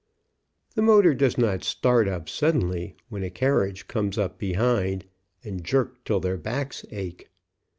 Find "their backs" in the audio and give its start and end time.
6.19-6.83